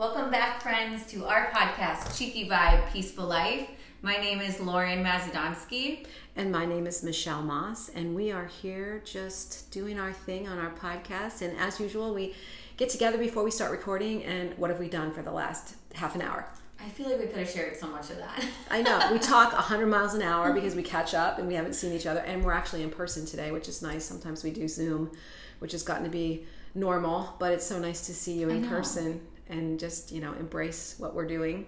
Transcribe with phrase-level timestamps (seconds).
[0.00, 3.68] Welcome back, friends, to our podcast, Cheeky Vibe Peaceful Life.
[4.00, 6.06] My name is Lauren Mazadonsky.
[6.36, 10.58] And my name is Michelle Moss, and we are here just doing our thing on
[10.58, 11.42] our podcast.
[11.42, 12.34] And as usual, we
[12.78, 14.24] get together before we start recording.
[14.24, 16.46] And what have we done for the last half an hour?
[16.82, 18.42] I feel like we could have shared so much of that.
[18.70, 19.06] I know.
[19.12, 22.06] We talk 100 miles an hour because we catch up and we haven't seen each
[22.06, 22.20] other.
[22.20, 24.06] And we're actually in person today, which is nice.
[24.06, 25.10] Sometimes we do Zoom,
[25.58, 29.20] which has gotten to be normal, but it's so nice to see you in person
[29.50, 31.66] and just, you know, embrace what we're doing.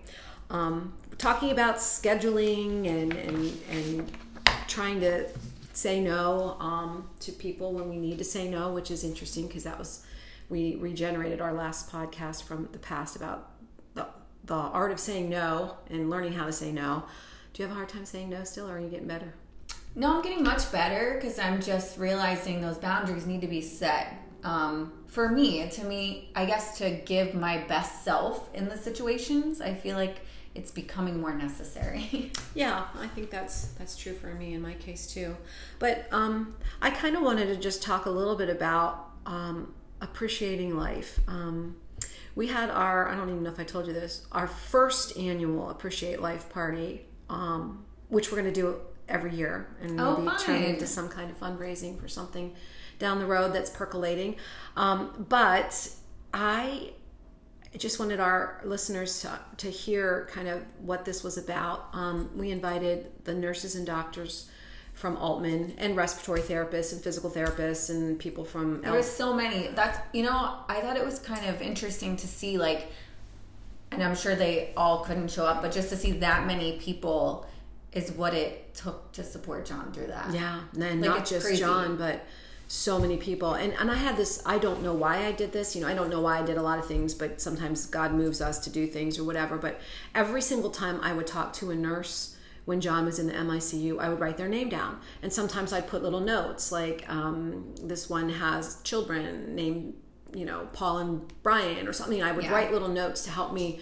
[0.51, 4.13] Um, talking about scheduling and, and, and
[4.69, 5.29] trying to
[5.73, 9.65] say no um, to people when we need to say no, which is interesting because
[9.65, 10.05] that was,
[10.49, 13.51] we regenerated our last podcast from the past about
[13.95, 14.07] the,
[14.45, 17.05] the art of saying no and learning how to say no.
[17.53, 19.35] Do you have a hard time saying no still, or are you getting better?
[19.95, 24.22] No, I'm getting much better because I'm just realizing those boundaries need to be set
[24.45, 29.61] um, for me, to me, I guess to give my best self in the situations,
[29.61, 30.17] I feel like
[30.55, 32.31] it's becoming more necessary.
[32.55, 35.37] yeah, I think that's that's true for me in my case too.
[35.79, 40.77] But um, I kind of wanted to just talk a little bit about um, appreciating
[40.77, 41.21] life.
[41.29, 41.77] Um,
[42.35, 45.71] we had our I don't even know if I told you this our first annual
[45.71, 48.77] Appreciate Life party, um, which we're going to do
[49.09, 50.39] every year and oh, maybe fine.
[50.41, 52.55] turn into some kind of fundraising for something
[53.03, 54.37] down the road that's percolating.
[54.77, 55.91] Um, but
[56.33, 56.93] I
[57.77, 61.89] just wanted our listeners to, to hear kind of what this was about.
[61.93, 64.51] Um, we invited the nurses and doctors
[64.95, 68.83] from Aultman and respiratory therapists and physical therapists and people from.
[68.83, 69.69] There was so many.
[69.69, 72.93] That's you know I thought it was kind of interesting to see like,
[73.91, 77.47] and I'm sure they all couldn't show up, but just to see that many people
[77.93, 80.33] is what it took to support John through that.
[80.33, 81.61] Yeah, and like, not just crazy.
[81.61, 82.25] John, but
[82.73, 83.53] so many people.
[83.53, 85.95] And and I had this I don't know why I did this you know I
[85.95, 88.71] don't know why I did a lot of things but sometimes God moves us to
[88.71, 89.59] do things or whatever.
[89.59, 89.79] But
[90.15, 92.35] every single time I would talk to a nurse
[92.65, 95.01] when John was in the MICU I would write their name down.
[95.23, 99.93] And sometimes I'd put little notes like um, this one has children named
[100.35, 102.23] you know Paul and Brian or something.
[102.23, 102.53] I would yeah.
[102.53, 103.81] write little notes to help me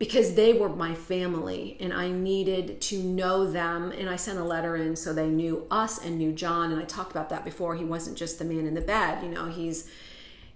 [0.00, 3.92] because they were my family and I needed to know them.
[3.92, 6.72] And I sent a letter in so they knew us and knew John.
[6.72, 7.76] And I talked about that before.
[7.76, 9.90] He wasn't just the man in the bed, you know, he's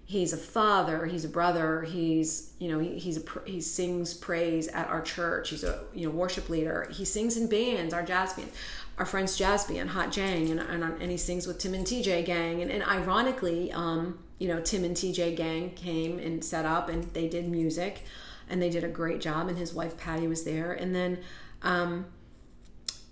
[0.06, 4.69] he's a father he's a brother he's you know he, he's a he sings praise
[4.69, 8.34] at our church he's a you know worship leader he sings in bands our jazz
[8.34, 8.50] band
[8.99, 12.22] our friends jazz band hot jang and, and, and he sings with tim and tj
[12.22, 16.91] gang and, and ironically um, you know tim and tj gang came and set up
[16.91, 18.05] and they did music
[18.49, 19.49] and they did a great job.
[19.49, 21.19] And his wife Patty was there, and then
[21.62, 22.06] um,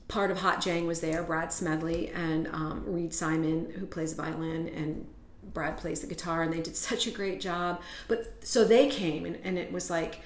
[0.09, 1.22] part of Hot Jang was there.
[1.22, 5.06] Brad Smedley and um, Reed Simon, who plays the violin, and
[5.53, 7.81] Brad plays the guitar, and they did such a great job.
[8.09, 10.20] But so they came, and, and it was like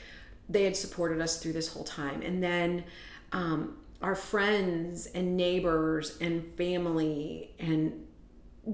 [0.49, 2.84] they had supported us through this whole time, and then.
[3.33, 8.06] Um, our friends and neighbors and family and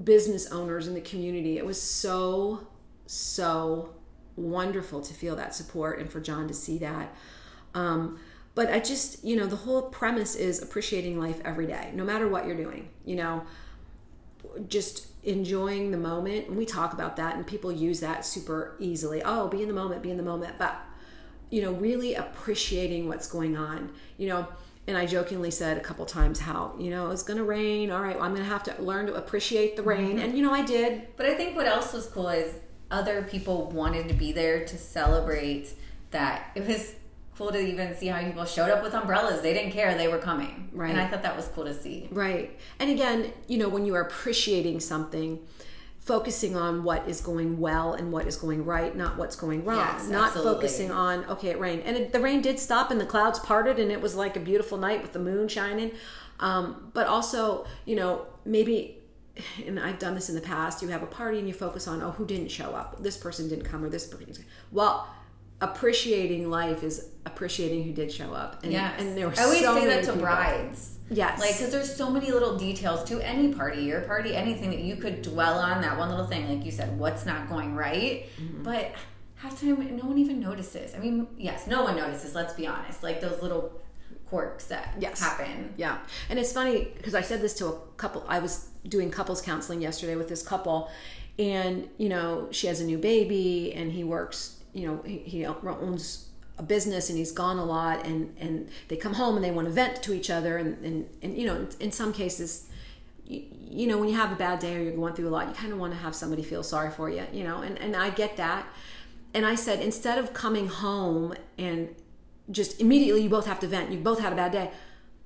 [0.03, 1.57] business owners in the community.
[1.57, 2.67] It was so,
[3.05, 3.93] so
[4.35, 7.15] wonderful to feel that support and for John to see that.
[7.73, 8.19] Um,
[8.55, 12.27] but I just, you know, the whole premise is appreciating life every day, no matter
[12.27, 13.43] what you're doing, you know,
[14.67, 16.47] just enjoying the moment.
[16.47, 19.23] And we talk about that, and people use that super easily.
[19.23, 20.55] Oh, be in the moment, be in the moment.
[20.59, 20.79] But,
[21.49, 24.47] you know, really appreciating what's going on, you know.
[24.85, 27.89] And I jokingly said a couple times how, you know, it's going to rain.
[27.89, 30.09] All right, well, I'm going to have to learn to appreciate the rain.
[30.09, 30.19] Mm-hmm.
[30.19, 31.07] And, you know, I did.
[31.15, 32.53] But I think what else was cool is
[32.91, 35.73] other people wanted to be there to celebrate
[36.11, 36.51] that.
[36.55, 36.95] It was
[37.35, 39.41] cool to even see how people showed up with umbrellas.
[39.41, 40.69] They didn't care, they were coming.
[40.71, 40.91] Right.
[40.91, 42.07] And I thought that was cool to see.
[42.11, 42.59] Right.
[42.79, 45.39] And again, you know, when you are appreciating something,
[45.99, 49.77] focusing on what is going well and what is going right, not what's going wrong.
[49.77, 50.53] Yes, not absolutely.
[50.53, 51.83] focusing on, okay, it rained.
[51.85, 54.39] And it, the rain did stop and the clouds parted and it was like a
[54.39, 55.91] beautiful night with the moon shining.
[56.39, 58.97] Um, but also, you know, maybe
[59.65, 62.01] and I've done this in the past, you have a party and you focus on,
[62.01, 63.01] oh, who didn't show up?
[63.01, 64.45] This person didn't come or this person.
[64.71, 65.07] Well,
[65.61, 68.63] appreciating life is appreciating who did show up.
[68.63, 68.99] And, yes.
[68.99, 70.21] and there were I always so say that to people.
[70.21, 70.97] brides.
[71.09, 71.39] Yes.
[71.39, 74.95] Like, because there's so many little details to any party, your party, anything that you
[74.95, 78.25] could dwell on, that one little thing, like you said, what's not going right.
[78.39, 78.63] Mm-hmm.
[78.63, 78.93] But
[79.35, 80.95] half time, no one even notices.
[80.95, 83.03] I mean, yes, no one notices, let's be honest.
[83.03, 83.79] Like those little
[84.33, 85.21] quirks that yes.
[85.21, 85.71] happen.
[85.77, 85.99] Yeah.
[86.27, 89.79] And it's funny because I said this to a couple, I was doing couples counseling
[89.79, 90.89] yesterday with this couple
[91.37, 95.45] and you know she has a new baby and he works you know he, he
[95.45, 99.49] owns a business and he's gone a lot and and they come home and they
[99.49, 102.67] want to vent to each other and and, and you know in, in some cases
[103.25, 103.41] you,
[103.79, 105.53] you, know when you have a bad day or you're going through a lot you
[105.53, 108.11] kind of want to have somebody feel sorry for you you know and and I
[108.11, 108.67] get that
[109.33, 111.95] and I said, instead of coming home and
[112.51, 114.71] just immediately you both have to vent, you both had a bad day,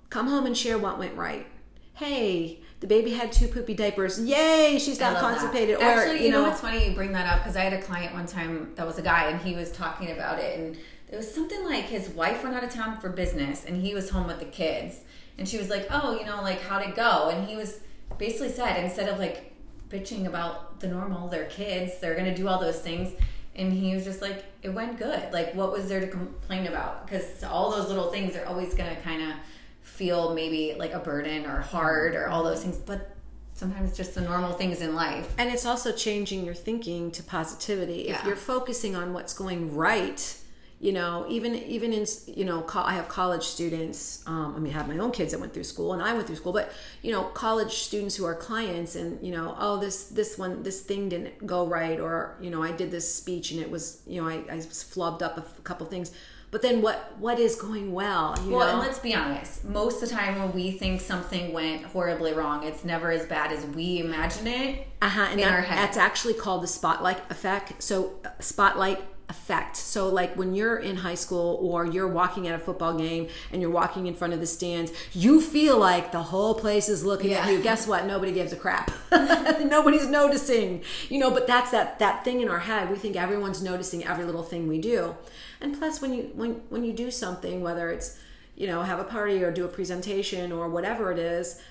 [0.09, 1.47] come home and share what went right.
[1.95, 4.19] Hey, the baby had two poopy diapers.
[4.21, 5.77] Yay, she's not constipated.
[5.77, 7.73] Or, Actually, you, you know, know, it's funny you bring that up because I had
[7.73, 10.77] a client one time that was a guy and he was talking about it and
[11.09, 14.09] it was something like his wife went out of town for business and he was
[14.09, 14.99] home with the kids
[15.37, 17.79] and she was like, "Oh, you know, like how'd it go?" And he was
[18.17, 19.53] basically said instead of like
[19.89, 23.13] bitching about the normal, their kids, they're gonna do all those things.
[23.57, 25.33] And he was just like, it went good.
[25.33, 27.05] Like, what was there to complain about?
[27.05, 29.35] Because all those little things are always gonna kind of
[29.81, 33.15] feel maybe like a burden or hard or all those things, but
[33.53, 35.33] sometimes just the normal things in life.
[35.39, 38.05] And it's also changing your thinking to positivity.
[38.07, 38.19] Yeah.
[38.19, 40.37] If you're focusing on what's going right,
[40.79, 44.77] you know even even in you know i have college students um, i mean i
[44.77, 46.71] have my own kids that went through school and i went through school but
[47.01, 50.81] you know college students who are clients and you know oh this this one this
[50.81, 54.21] thing didn't go right or you know i did this speech and it was you
[54.21, 56.11] know i, I flubbed up a couple things.
[56.49, 58.61] But then what what is going well well know?
[58.61, 62.63] and let's be honest most of the time when we think something went horribly wrong
[62.63, 66.67] it's never as bad as we imagine it uh-huh and that, that's actually called the
[66.67, 67.83] spotlight effect.
[67.83, 69.75] So uh, spotlight effect.
[69.75, 73.61] So, like when you're in high school or you're walking at a football game and
[73.61, 77.31] you're walking in front of the stands, you feel like the whole place is looking
[77.31, 77.45] yeah.
[77.45, 77.61] at you.
[77.61, 78.05] Guess what?
[78.05, 78.91] Nobody gives a crap.
[79.11, 81.31] Nobody's noticing, you know.
[81.31, 82.89] But that's that that thing in our head.
[82.89, 85.15] We think everyone's noticing every little thing we do.
[85.59, 88.17] And plus, when you when when you do something, whether it's
[88.55, 91.61] you know have a party or do a presentation or whatever it is,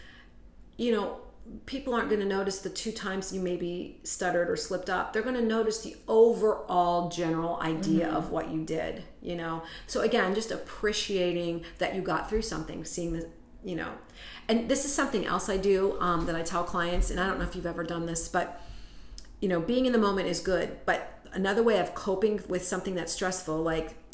[0.76, 1.20] you know
[1.66, 5.12] people aren't going to notice the two times you maybe stuttered or slipped up.
[5.12, 8.16] They're going to notice the overall general idea mm-hmm.
[8.16, 9.62] of what you did, you know?
[9.86, 13.28] So again, just appreciating that you got through something, seeing the,
[13.64, 13.90] you know.
[14.48, 17.38] And this is something else I do um, that I tell clients, and I don't
[17.38, 18.60] know if you've ever done this, but,
[19.40, 20.78] you know, being in the moment is good.
[20.86, 24.05] But another way of coping with something that's stressful, like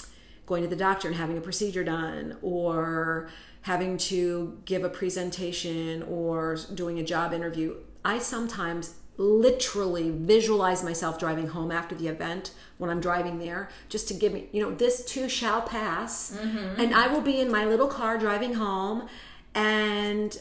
[0.47, 3.29] going to the doctor and having a procedure done, or,
[3.62, 11.19] having to give a presentation or doing a job interview, I sometimes literally visualize myself
[11.19, 14.75] driving home after the event when I'm driving there, just to give me, you know,
[14.75, 16.37] this too shall pass.
[16.37, 16.81] Mm-hmm.
[16.81, 19.06] And I will be in my little car driving home
[19.55, 20.37] and,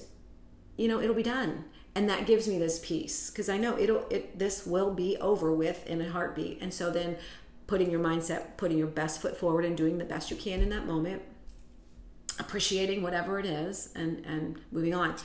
[0.78, 1.66] you know, it'll be done.
[1.94, 5.54] And that gives me this peace because I know it'll, it, this will be over
[5.54, 6.60] with in a heartbeat.
[6.62, 7.18] And so then
[7.72, 10.68] putting your mindset, putting your best foot forward and doing the best you can in
[10.68, 11.22] that moment
[12.38, 15.16] appreciating whatever it is and and moving on.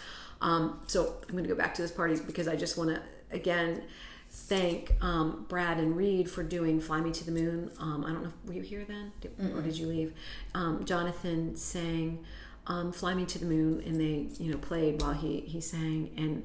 [0.41, 3.01] Um, so i'm going to go back to this party because i just want to
[3.33, 3.83] again
[4.31, 7.71] thank um, brad and reed for doing fly me to the moon.
[7.81, 9.13] Um, i don't know if, were you here then?
[9.21, 10.13] Did, or did you leave?
[10.55, 12.25] Um, jonathan sang
[12.69, 16.11] um, fly me to the moon and they you know played while he he sang.
[16.17, 16.45] And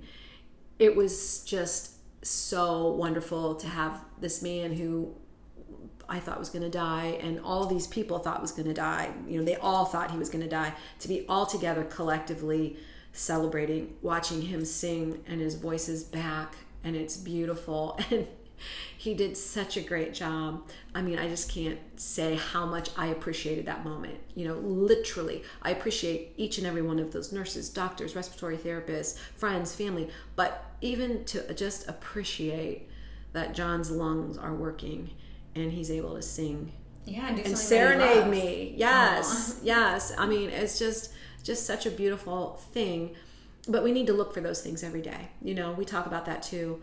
[0.80, 5.16] it was just so wonderful to have this man who
[6.10, 9.12] I thought was going to die, and all these people thought was going to die.
[9.28, 10.74] You know, they all thought he was going to die.
[11.00, 12.78] To be all together collectively
[13.14, 18.00] celebrating, watching him sing, and his voice is back, and it's beautiful.
[18.12, 18.28] And
[18.98, 20.68] he did such a great job.
[20.94, 24.20] I mean, I just can't say how much I appreciated that moment.
[24.36, 29.18] You know, literally, I appreciate each and every one of those nurses, doctors, respiratory therapists,
[29.36, 32.88] friends, family, but even to just appreciate
[33.34, 35.10] that John's lungs are working
[35.56, 36.72] and he's able to sing
[37.06, 38.74] yeah and, and serenade me.
[38.78, 39.60] Yes Aww.
[39.64, 40.14] yes.
[40.18, 43.16] I mean it's just just such a beautiful thing.
[43.68, 45.30] But we need to look for those things every day.
[45.42, 46.82] You know we talk about that too.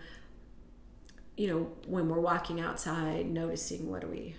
[1.37, 4.35] You know when we're walking outside noticing what are we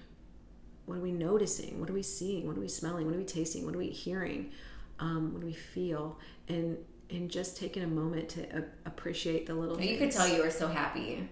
[0.86, 1.80] what are we noticing?
[1.80, 2.48] What are we seeing?
[2.48, 3.06] What are we smelling?
[3.06, 3.66] What are we tasting?
[3.66, 4.52] What are we hearing?
[5.00, 6.18] Um, what do we feel?
[6.48, 6.78] And
[7.10, 9.90] and just taking a moment to uh, appreciate the little things.
[9.90, 11.28] you could tell you were so happy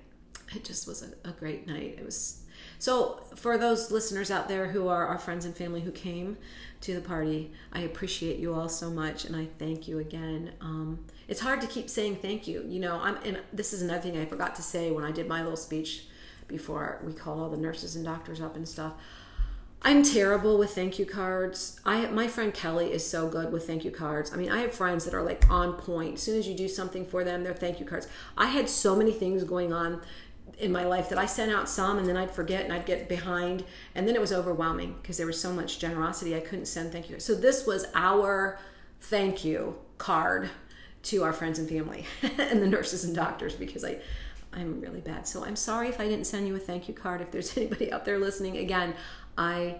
[0.55, 2.43] it just was a, a great night it was
[2.79, 6.37] so, for those listeners out there who are our friends and family who came
[6.81, 10.51] to the party, I appreciate you all so much, and I thank you again.
[10.61, 12.63] Um, it's hard to keep saying thank you.
[12.67, 15.27] You know, I'm, and this is another thing I forgot to say when I did
[15.27, 16.05] my little speech
[16.47, 18.93] before we called all the nurses and doctors up and stuff.
[19.81, 21.79] I'm terrible with thank you cards.
[21.85, 24.33] I my friend Kelly is so good with thank you cards.
[24.33, 26.15] I mean, I have friends that are like on point.
[26.15, 28.07] As soon as you do something for them, they're thank you cards.
[28.35, 30.01] I had so many things going on
[30.57, 33.07] in my life that I sent out some and then I'd forget and I'd get
[33.07, 36.91] behind and then it was overwhelming because there was so much generosity I couldn't send
[36.91, 37.19] thank you.
[37.19, 38.59] So this was our
[38.99, 40.49] thank you card
[41.03, 42.05] to our friends and family
[42.37, 43.99] and the nurses and doctors because I
[44.53, 45.27] I'm really bad.
[45.27, 47.91] So I'm sorry if I didn't send you a thank you card if there's anybody
[47.91, 48.57] out there listening.
[48.57, 48.95] Again,
[49.37, 49.79] I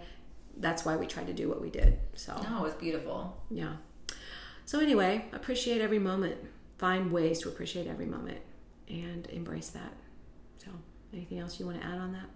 [0.56, 1.98] that's why we tried to do what we did.
[2.14, 3.42] So No, it was beautiful.
[3.50, 3.74] Yeah.
[4.64, 6.36] So anyway, appreciate every moment.
[6.78, 8.38] Find ways to appreciate every moment
[8.88, 9.92] and embrace that.
[11.12, 12.28] Anything else you want to add on that?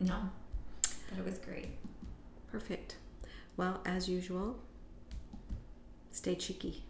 [0.00, 0.30] No.
[0.82, 1.68] But it was great.
[2.50, 2.96] Perfect.
[3.56, 4.58] Well, as usual,
[6.10, 6.82] stay cheeky.